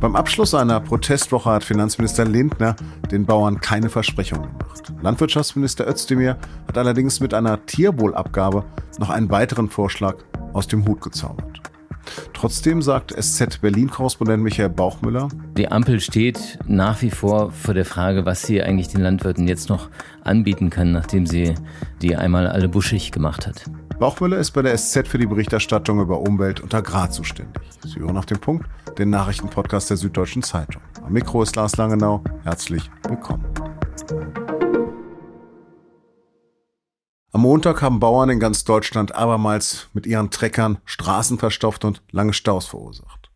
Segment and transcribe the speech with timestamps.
[0.00, 2.76] Beim Abschluss einer Protestwoche hat Finanzminister Lindner
[3.10, 4.92] den Bauern keine Versprechungen gemacht.
[5.02, 6.36] Landwirtschaftsminister Özdemir
[6.68, 8.64] hat allerdings mit einer Tierwohlabgabe
[8.98, 10.16] noch einen weiteren Vorschlag
[10.52, 11.60] aus dem Hut gezaubert.
[12.32, 15.28] Trotzdem sagt SZ Berlin-Korrespondent Michael Bauchmüller.
[15.56, 19.68] Die Ampel steht nach wie vor vor der Frage, was sie eigentlich den Landwirten jetzt
[19.68, 19.88] noch
[20.22, 21.54] anbieten kann, nachdem sie
[22.00, 23.64] die einmal alle buschig gemacht hat.
[23.98, 27.62] Bauchmüller ist bei der SZ für die Berichterstattung über Umwelt und Agrar zuständig.
[27.82, 28.66] Sie hören auf den Punkt,
[28.98, 30.82] den Nachrichtenpodcast der Süddeutschen Zeitung.
[31.02, 32.22] Am Mikro ist Lars Langenau.
[32.42, 33.46] Herzlich willkommen.
[37.32, 42.34] Am Montag haben Bauern in ganz Deutschland abermals mit ihren Treckern Straßen verstopft und lange
[42.34, 43.30] Staus verursacht.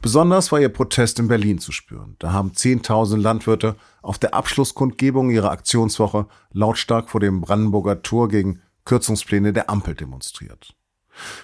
[0.00, 2.16] Besonders war ihr Protest in Berlin zu spüren.
[2.20, 8.62] Da haben 10.000 Landwirte auf der Abschlusskundgebung ihrer Aktionswoche lautstark vor dem Brandenburger Tor gegen
[8.84, 10.74] Kürzungspläne der Ampel demonstriert.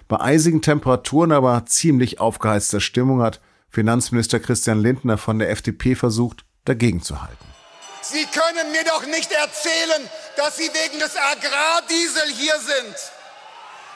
[0.09, 6.45] Bei eisigen Temperaturen, aber ziemlich aufgeheizter Stimmung hat Finanzminister Christian Lindner von der FDP versucht,
[6.65, 7.45] dagegen zu halten.
[8.03, 12.97] Sie können mir doch nicht erzählen, dass Sie wegen des Agrardiesel hier sind.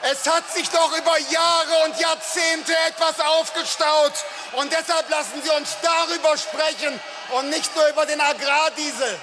[0.03, 4.15] Es hat sich doch über Jahre und Jahrzehnte etwas aufgestaut.
[4.57, 6.99] Und deshalb lassen Sie uns darüber sprechen
[7.39, 9.19] und nicht nur über den Agrardiesel.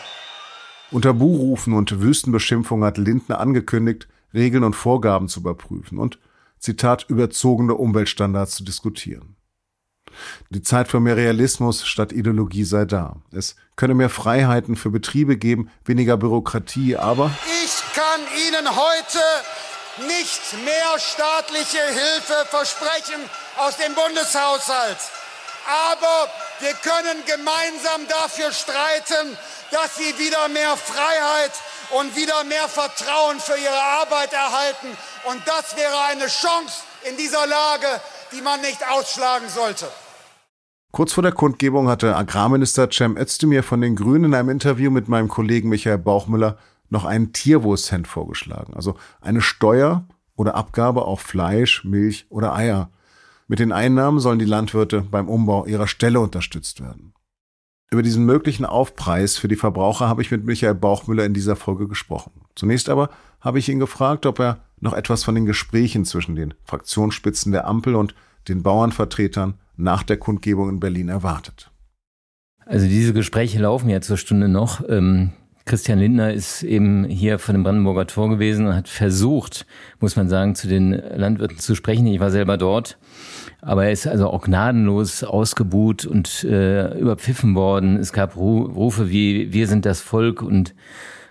[0.89, 6.17] Unter Buhrufen und Wüstenbeschimpfung hat Lindner angekündigt, Regeln und Vorgaben zu überprüfen und,
[6.59, 9.35] Zitat, überzogene Umweltstandards zu diskutieren.
[10.49, 13.17] Die Zeit für mehr Realismus statt Ideologie sei da.
[13.31, 17.31] Es könne mehr Freiheiten für Betriebe geben, weniger Bürokratie, aber
[17.63, 19.19] ich kann Ihnen heute
[20.08, 23.21] nicht mehr staatliche Hilfe versprechen
[23.58, 24.97] aus dem Bundeshaushalt.
[25.91, 29.38] Aber wir können gemeinsam dafür streiten,
[29.71, 31.51] dass Sie wieder mehr Freiheit
[31.91, 34.87] und wieder mehr Vertrauen für ihre Arbeit erhalten.
[35.29, 37.87] Und das wäre eine Chance in dieser Lage,
[38.31, 39.87] die man nicht ausschlagen sollte.
[40.91, 45.08] Kurz vor der Kundgebung hatte Agrarminister Cem Özdemir von den Grünen in einem Interview mit
[45.08, 46.58] meinem Kollegen Michael Bauchmüller
[46.89, 52.89] noch einen Tierwohlcent vorgeschlagen, also eine Steuer oder Abgabe auf Fleisch, Milch oder Eier.
[53.47, 57.13] Mit den Einnahmen sollen die Landwirte beim Umbau ihrer Ställe unterstützt werden.
[57.89, 61.87] Über diesen möglichen Aufpreis für die Verbraucher habe ich mit Michael Bauchmüller in dieser Folge
[61.87, 62.31] gesprochen.
[62.55, 63.09] Zunächst aber
[63.39, 67.65] habe ich ihn gefragt, ob er noch etwas von den Gesprächen zwischen den Fraktionsspitzen der
[67.65, 68.14] Ampel und
[68.49, 71.71] den Bauernvertretern nach der Kundgebung in Berlin erwartet.
[72.65, 74.81] Also diese Gespräche laufen ja zur Stunde noch.
[74.89, 75.31] Ähm,
[75.67, 79.66] Christian Lindner ist eben hier von dem Brandenburger Tor gewesen und hat versucht,
[80.00, 82.08] muss man sagen, zu den Landwirten zu sprechen.
[82.08, 82.98] Ich war selber dort.
[83.61, 87.98] Aber er ist also auch gnadenlos ausgebuht und äh, überpfiffen worden.
[87.98, 90.73] Es gab Rufe wie Wir sind das Volk und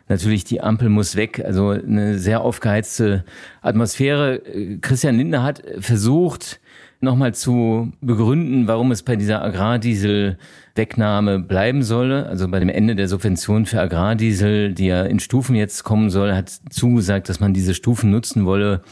[0.09, 1.43] natürlich die Ampel muss weg.
[1.45, 3.25] Also eine sehr aufgeheizte
[3.63, 4.43] Atmosphäre.
[4.83, 6.61] Christian Lindner hat versucht,
[7.01, 12.27] nochmal zu begründen, warum es bei dieser Agrardieselwegnahme bleiben solle.
[12.27, 16.35] Also bei dem Ende der Subvention für Agrardiesel, die ja in Stufen jetzt kommen soll,
[16.35, 18.83] hat zugesagt, dass man diese Stufen nutzen wolle,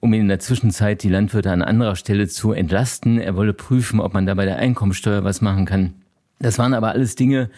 [0.00, 3.18] um in der Zwischenzeit die Landwirte an anderer Stelle zu entlasten.
[3.18, 5.94] Er wolle prüfen, ob man da bei der Einkommensteuer was machen kann.
[6.44, 7.48] Das waren aber alles Dinge,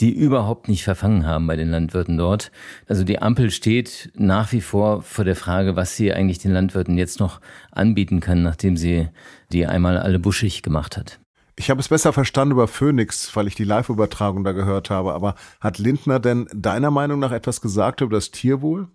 [0.00, 2.50] die überhaupt nicht verfangen haben bei den Landwirten dort.
[2.88, 6.98] Also die Ampel steht nach wie vor vor der Frage, was sie eigentlich den Landwirten
[6.98, 9.08] jetzt noch anbieten kann, nachdem sie
[9.52, 11.20] die einmal alle buschig gemacht hat.
[11.54, 15.14] Ich habe es besser verstanden über Phoenix, weil ich die Live-Übertragung da gehört habe.
[15.14, 18.88] Aber hat Lindner denn deiner Meinung nach etwas gesagt über das Tierwohl?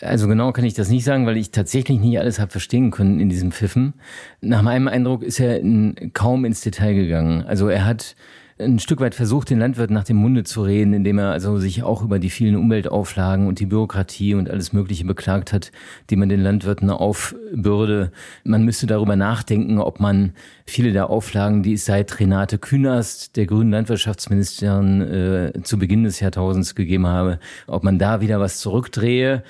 [0.00, 3.20] Also genau kann ich das nicht sagen, weil ich tatsächlich nicht alles habe verstehen können
[3.20, 3.94] in diesem Pfiffen.
[4.40, 7.44] Nach meinem Eindruck ist er in, kaum ins Detail gegangen.
[7.44, 8.16] Also er hat
[8.62, 11.82] ein Stück weit versucht, den Landwirt nach dem Munde zu reden, indem er also sich
[11.82, 15.72] auch über die vielen Umweltauflagen und die Bürokratie und alles Mögliche beklagt hat,
[16.10, 18.12] die man den Landwirten aufbürde.
[18.44, 20.32] Man müsste darüber nachdenken, ob man
[20.66, 26.20] viele der Auflagen, die es seit Renate Künast, der grünen Landwirtschaftsministerin, äh, zu Beginn des
[26.20, 29.42] Jahrtausends gegeben habe, ob man da wieder was zurückdrehe.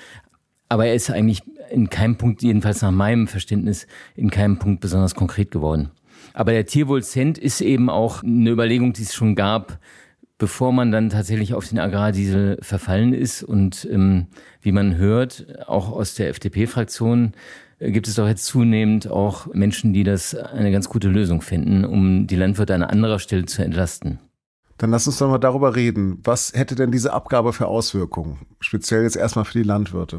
[0.69, 3.87] Aber er ist eigentlich in keinem Punkt, jedenfalls nach meinem Verständnis,
[4.17, 5.91] in keinem Punkt besonders konkret geworden.
[6.35, 9.79] Aber der Tierwohlcent ist eben auch eine Überlegung, die es schon gab,
[10.39, 13.43] bevor man dann tatsächlich auf den Agrardiesel verfallen ist.
[13.43, 14.27] Und ähm,
[14.61, 17.33] wie man hört, auch aus der FDP-Fraktion
[17.79, 21.85] äh, gibt es doch jetzt zunehmend auch Menschen, die das eine ganz gute Lösung finden,
[21.85, 24.19] um die Landwirte an anderer Stelle zu entlasten.
[24.79, 26.19] Dann lass uns doch mal darüber reden.
[26.25, 28.39] Was hätte denn diese Abgabe für Auswirkungen?
[28.59, 30.19] Speziell jetzt erstmal für die Landwirte.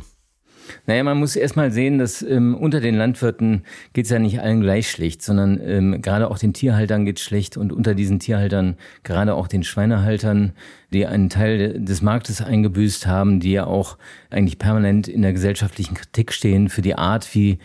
[0.85, 3.63] Naja, man muss erstmal sehen, dass ähm, unter den Landwirten
[3.93, 7.57] geht es ja nicht allen gleich schlecht, sondern ähm, gerade auch den Tierhaltern geht schlecht
[7.57, 10.53] und unter diesen Tierhaltern gerade auch den Schweinehaltern,
[10.91, 13.97] die einen Teil des Marktes eingebüßt haben, die ja auch
[14.29, 17.59] eigentlich permanent in der gesellschaftlichen Kritik stehen für die Art, wie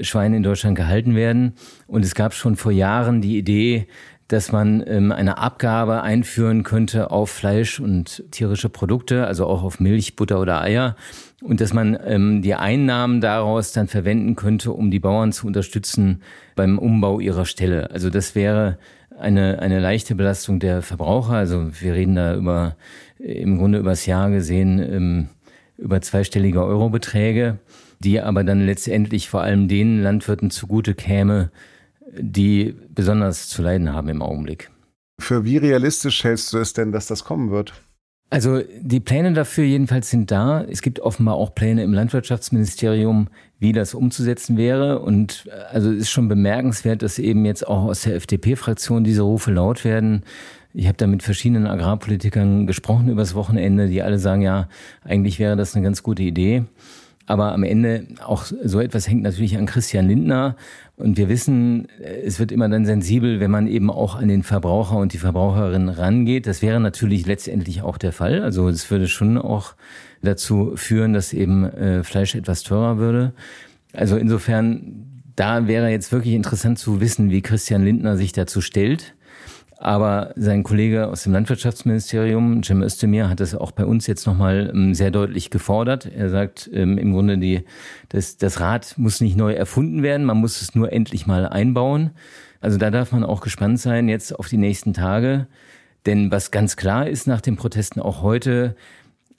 [0.00, 1.54] Schweine in Deutschland gehalten werden.
[1.86, 3.86] Und es gab schon vor Jahren die Idee,
[4.32, 9.80] dass man ähm, eine Abgabe einführen könnte auf Fleisch und tierische Produkte, also auch auf
[9.80, 10.94] Milch, Butter oder Eier.
[11.42, 16.22] Und dass man ähm, die Einnahmen daraus dann verwenden könnte, um die Bauern zu unterstützen
[16.54, 17.90] beim Umbau ihrer Ställe.
[17.90, 18.78] Also das wäre
[19.18, 21.34] eine, eine leichte Belastung der Verbraucher.
[21.34, 22.76] Also wir reden da über
[23.18, 25.28] im Grunde übers Jahr gesehen ähm,
[25.76, 27.58] über zweistellige Eurobeträge,
[27.98, 31.50] die aber dann letztendlich vor allem den Landwirten zugute käme,
[32.18, 34.70] die besonders zu leiden haben im Augenblick.
[35.20, 37.74] Für wie realistisch hältst du es denn, dass das kommen wird?
[38.32, 40.62] Also die Pläne dafür jedenfalls sind da.
[40.62, 43.26] Es gibt offenbar auch Pläne im Landwirtschaftsministerium,
[43.58, 45.00] wie das umzusetzen wäre.
[45.00, 49.22] Und äh, also es ist schon bemerkenswert, dass eben jetzt auch aus der FDP-Fraktion diese
[49.22, 50.22] Rufe laut werden.
[50.72, 54.68] Ich habe da mit verschiedenen Agrarpolitikern gesprochen übers Wochenende, die alle sagen, ja,
[55.02, 56.64] eigentlich wäre das eine ganz gute Idee.
[57.26, 60.56] Aber am Ende auch so etwas hängt natürlich an Christian Lindner.
[60.96, 61.86] Und wir wissen,
[62.24, 65.88] es wird immer dann sensibel, wenn man eben auch an den Verbraucher und die Verbraucherin
[65.88, 66.46] rangeht.
[66.46, 68.42] Das wäre natürlich letztendlich auch der Fall.
[68.42, 69.74] Also es würde schon auch
[70.22, 73.32] dazu führen, dass eben äh, Fleisch etwas teurer würde.
[73.92, 79.14] Also insofern, da wäre jetzt wirklich interessant zu wissen, wie Christian Lindner sich dazu stellt.
[79.82, 84.70] Aber sein Kollege aus dem Landwirtschaftsministerium, Cem Özdemir, hat das auch bei uns jetzt nochmal
[84.74, 86.04] ähm, sehr deutlich gefordert.
[86.04, 87.64] Er sagt ähm, im Grunde, die,
[88.10, 92.10] das, das Rad muss nicht neu erfunden werden, man muss es nur endlich mal einbauen.
[92.60, 95.46] Also da darf man auch gespannt sein jetzt auf die nächsten Tage.
[96.04, 98.76] Denn was ganz klar ist nach den Protesten auch heute,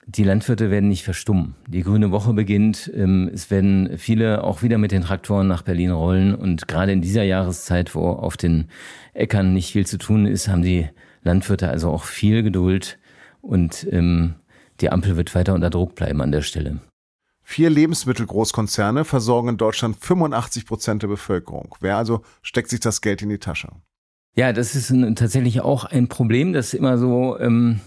[0.06, 1.54] die Landwirte werden nicht verstummen.
[1.68, 2.90] Die grüne Woche beginnt.
[2.94, 6.34] Ähm, es werden viele auch wieder mit den Traktoren nach Berlin rollen.
[6.34, 8.68] Und gerade in dieser Jahreszeit, wo auf den
[9.14, 10.88] Äckern nicht viel zu tun ist, haben die
[11.22, 12.98] Landwirte also auch viel Geduld.
[13.40, 14.34] Und ähm,
[14.80, 16.80] die Ampel wird weiter unter Druck bleiben an der Stelle.
[17.44, 21.74] Vier Lebensmittelgroßkonzerne versorgen in Deutschland 85 Prozent der Bevölkerung.
[21.80, 23.68] Wer also steckt sich das Geld in die Tasche?
[24.34, 27.80] Ja, das ist ein, tatsächlich auch ein Problem, das immer so ähm,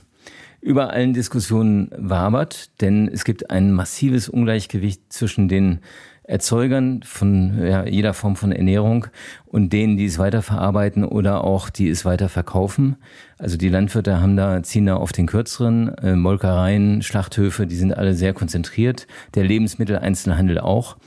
[0.66, 5.80] über allen Diskussionen wabert, denn es gibt ein massives Ungleichgewicht zwischen den
[6.24, 9.06] Erzeugern von ja, jeder Form von Ernährung
[9.46, 12.96] und denen, die es weiterverarbeiten oder auch die es weiterverkaufen.
[13.38, 17.96] Also die Landwirte haben da, ziehen da auf den kürzeren, äh, Molkereien, Schlachthöfe, die sind
[17.96, 19.06] alle sehr konzentriert.
[19.36, 20.98] Der Lebensmitteleinzelhandel auch.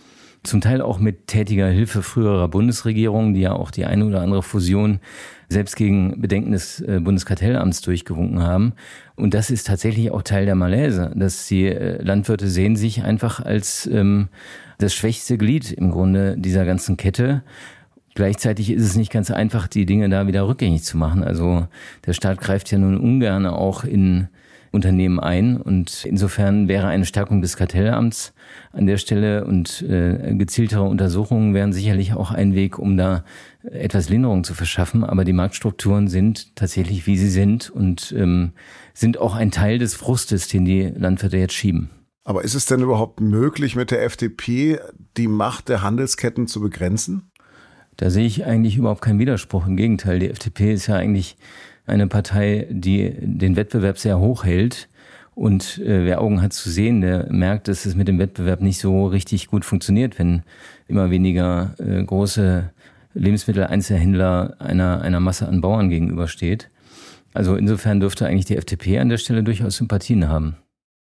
[0.42, 4.42] Zum Teil auch mit tätiger Hilfe früherer Bundesregierungen, die ja auch die eine oder andere
[4.42, 5.00] Fusion
[5.48, 8.74] selbst gegen Bedenken des äh, Bundeskartellamts durchgewunken haben.
[9.16, 13.40] Und das ist tatsächlich auch Teil der Malaise, dass die äh, Landwirte sehen sich einfach
[13.40, 14.28] als ähm,
[14.78, 17.42] das schwächste Glied im Grunde dieser ganzen Kette.
[18.14, 21.22] Gleichzeitig ist es nicht ganz einfach, die Dinge da wieder rückgängig zu machen.
[21.22, 21.66] Also
[22.06, 24.28] der Staat greift ja nun ungern auch in
[24.70, 25.60] Unternehmen ein.
[25.60, 28.32] Und insofern wäre eine Stärkung des Kartellamts
[28.72, 33.24] an der Stelle und äh, gezieltere Untersuchungen wären sicherlich auch ein Weg, um da
[33.62, 35.04] etwas Linderung zu verschaffen.
[35.04, 38.52] Aber die Marktstrukturen sind tatsächlich, wie sie sind und ähm,
[38.94, 41.90] sind auch ein Teil des Frustes, den die Landwirte jetzt schieben.
[42.24, 44.80] Aber ist es denn überhaupt möglich, mit der FDP
[45.16, 47.30] die Macht der Handelsketten zu begrenzen?
[47.96, 49.66] Da sehe ich eigentlich überhaupt keinen Widerspruch.
[49.66, 51.36] Im Gegenteil, die FDP ist ja eigentlich
[51.88, 54.88] eine Partei, die den Wettbewerb sehr hoch hält.
[55.34, 58.80] Und äh, wer Augen hat zu sehen, der merkt, dass es mit dem Wettbewerb nicht
[58.80, 60.42] so richtig gut funktioniert, wenn
[60.88, 62.70] immer weniger äh, große
[63.14, 66.70] Lebensmitteleinzelhändler einer, einer Masse an Bauern gegenübersteht.
[67.34, 70.56] Also insofern dürfte eigentlich die FDP an der Stelle durchaus Sympathien haben.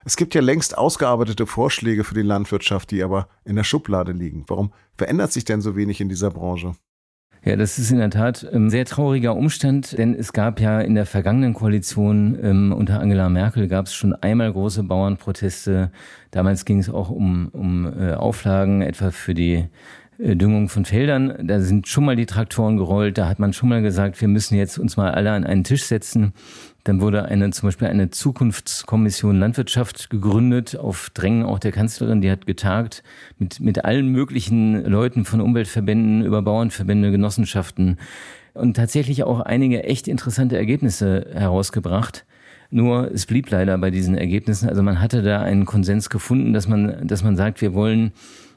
[0.05, 4.45] Es gibt ja längst ausgearbeitete Vorschläge für die Landwirtschaft, die aber in der Schublade liegen.
[4.47, 6.75] Warum verändert sich denn so wenig in dieser Branche?
[7.45, 10.93] Ja, das ist in der Tat ein sehr trauriger Umstand, denn es gab ja in
[10.93, 15.89] der vergangenen Koalition ähm, unter Angela Merkel gab es schon einmal große Bauernproteste.
[16.31, 19.67] Damals ging es auch um, um äh, Auflagen, etwa für die
[20.19, 21.47] Düngung von Feldern.
[21.47, 23.17] Da sind schon mal die Traktoren gerollt.
[23.17, 25.83] Da hat man schon mal gesagt, wir müssen jetzt uns mal alle an einen Tisch
[25.83, 26.33] setzen.
[26.83, 32.19] Dann wurde eine, zum Beispiel eine Zukunftskommission Landwirtschaft gegründet, auf Drängen auch der Kanzlerin.
[32.19, 33.01] Die hat getagt
[33.37, 37.97] mit, mit allen möglichen Leuten von Umweltverbänden über Bauernverbände, Genossenschaften
[38.53, 42.25] und tatsächlich auch einige echt interessante Ergebnisse herausgebracht.
[42.71, 44.67] Nur es blieb leider bei diesen Ergebnissen.
[44.69, 48.11] Also man hatte da einen Konsens gefunden, dass man, dass man sagt, wir wollen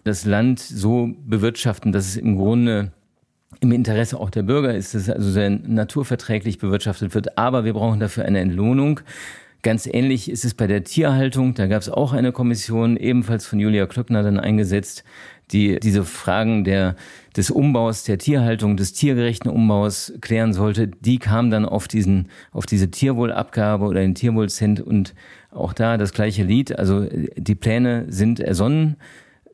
[0.05, 2.93] das Land so bewirtschaften, dass es im Grunde
[3.61, 7.39] im Interesse auch der Bürger ist, dass es also sehr naturverträglich bewirtschaftet wird.
[7.39, 9.01] Aber wir brauchen dafür eine Entlohnung.
[9.63, 11.55] Ganz ähnlich ist es bei der Tierhaltung.
[11.55, 15.05] Da gab es auch eine Kommission, ebenfalls von Julia Klöckner dann eingesetzt,
[15.53, 16.97] die diese Fragen der,
[17.37, 20.89] des Umbaus, der Tierhaltung, des tiergerechten Umbaus klären sollte.
[20.89, 25.15] Die kam dann auf diesen, auf diese Tierwohlabgabe oder den Tierwohlcent und
[25.53, 26.77] auch da das gleiche Lied.
[26.77, 27.07] Also
[27.37, 28.97] die Pläne sind ersonnen,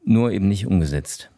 [0.09, 1.31] nur eben nicht umgesetzt.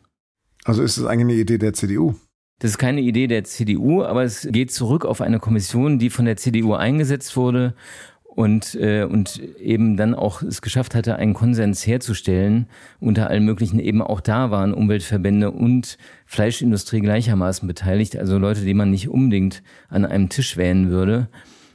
[0.64, 2.14] Also ist es eigentlich eine Idee der CDU?
[2.60, 6.26] Das ist keine Idee der CDU, aber es geht zurück auf eine Kommission, die von
[6.26, 7.74] der CDU eingesetzt wurde
[8.22, 12.66] und, äh, und eben dann auch es geschafft hatte, einen Konsens herzustellen
[13.00, 13.80] unter allen möglichen.
[13.80, 15.96] Eben auch da waren Umweltverbände und
[16.26, 21.28] Fleischindustrie gleichermaßen beteiligt, also Leute, die man nicht unbedingt an einem Tisch wählen würde.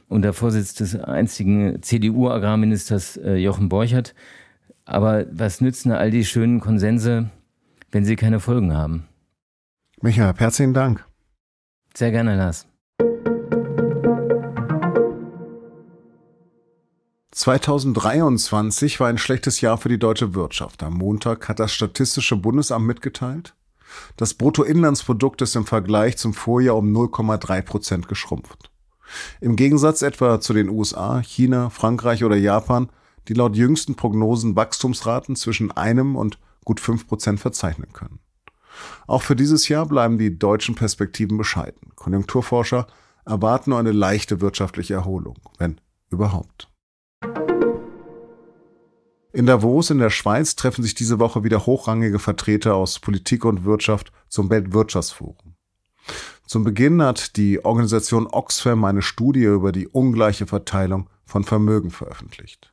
[0.08, 4.14] Und der Vorsitz des einzigen CDU-Agrarministers äh, Jochen Borchert.
[4.86, 7.30] Aber was nützen all die schönen Konsense,
[7.90, 9.08] wenn sie keine Folgen haben?
[10.00, 11.04] Michael, herzlichen Dank.
[11.94, 12.66] Sehr gerne, Lars.
[17.32, 20.82] 2023 war ein schlechtes Jahr für die deutsche Wirtschaft.
[20.82, 23.54] Am Montag hat das Statistische Bundesamt mitgeteilt,
[24.16, 28.70] das Bruttoinlandsprodukt ist im Vergleich zum Vorjahr um 0,3 Prozent geschrumpft.
[29.40, 32.88] Im Gegensatz etwa zu den USA, China, Frankreich oder Japan,
[33.28, 38.20] die laut jüngsten Prognosen Wachstumsraten zwischen einem und gut fünf Prozent verzeichnen können.
[39.06, 41.92] Auch für dieses Jahr bleiben die deutschen Perspektiven bescheiden.
[41.94, 42.86] Konjunkturforscher
[43.24, 45.80] erwarten nur eine leichte wirtschaftliche Erholung, wenn
[46.10, 46.68] überhaupt.
[49.32, 53.64] In Davos in der Schweiz treffen sich diese Woche wieder hochrangige Vertreter aus Politik und
[53.64, 55.56] Wirtschaft zum Weltwirtschaftsforum.
[56.46, 62.72] Zum Beginn hat die Organisation Oxfam eine Studie über die ungleiche Verteilung von Vermögen veröffentlicht.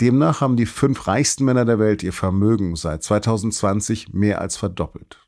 [0.00, 5.18] Demnach haben die fünf reichsten Männer der Welt ihr Vermögen seit 2020 mehr als verdoppelt.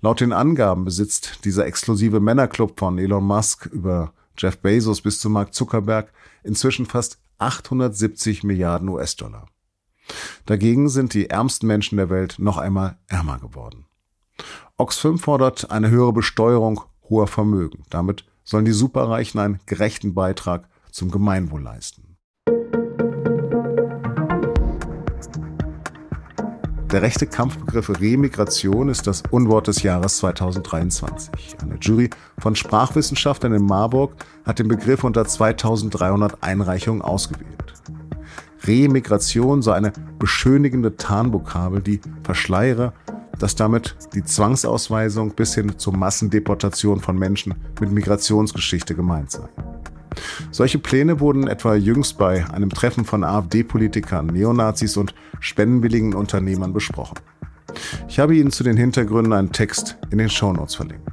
[0.00, 5.30] Laut den Angaben besitzt dieser exklusive Männerclub von Elon Musk über Jeff Bezos bis zu
[5.30, 9.46] Mark Zuckerberg inzwischen fast 870 Milliarden US-Dollar.
[10.46, 13.86] Dagegen sind die ärmsten Menschen der Welt noch einmal ärmer geworden.
[14.76, 17.84] Oxfam fordert eine höhere Besteuerung hoher Vermögen.
[17.90, 22.09] Damit sollen die Superreichen einen gerechten Beitrag zum Gemeinwohl leisten.
[26.92, 31.30] Der rechte Kampfbegriff Remigration ist das Unwort des Jahres 2023.
[31.62, 34.12] Eine Jury von Sprachwissenschaftlern in Marburg
[34.44, 37.74] hat den Begriff unter 2300 Einreichungen ausgewählt.
[38.64, 42.92] Remigration sei eine beschönigende Tarnvokabel, die verschleiere,
[43.38, 49.48] dass damit die Zwangsausweisung bis hin zur Massendeportation von Menschen mit Migrationsgeschichte gemeint sei.
[50.50, 57.18] Solche Pläne wurden etwa jüngst bei einem Treffen von AfD-Politikern, Neonazis und spendenwilligen Unternehmern besprochen.
[58.08, 61.08] Ich habe Ihnen zu den Hintergründen einen Text in den Shownotes verlinkt.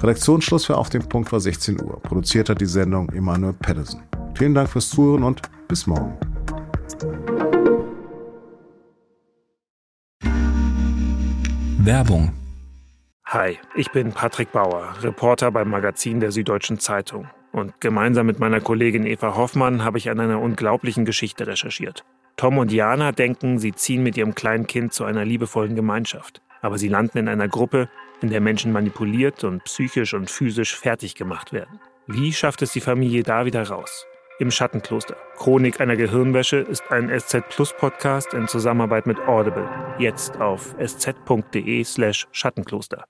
[0.00, 2.00] Redaktionsschluss für Auf dem Punkt war 16 Uhr.
[2.02, 4.02] Produziert hat die Sendung Emanuel Pedersen.
[4.34, 6.16] Vielen Dank fürs Zuhören und bis morgen.
[11.78, 12.32] Werbung
[13.26, 17.26] Hi, ich bin Patrick Bauer, Reporter beim Magazin der Süddeutschen Zeitung.
[17.54, 22.04] Und gemeinsam mit meiner Kollegin Eva Hoffmann habe ich an einer unglaublichen Geschichte recherchiert.
[22.36, 26.42] Tom und Jana denken, sie ziehen mit ihrem kleinen Kind zu einer liebevollen Gemeinschaft.
[26.62, 27.88] Aber sie landen in einer Gruppe,
[28.22, 31.78] in der Menschen manipuliert und psychisch und physisch fertig gemacht werden.
[32.08, 34.04] Wie schafft es die Familie da wieder raus?
[34.40, 35.16] Im Schattenkloster.
[35.36, 39.68] Chronik einer Gehirnwäsche ist ein SZ Plus Podcast in Zusammenarbeit mit Audible.
[40.00, 43.04] Jetzt auf sz.de slash Schattenkloster.